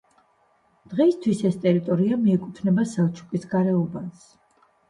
[0.93, 4.29] დღეისთვის ეს ტერიტორია მიეკუთვნება სელჩუკის გარეუბანს.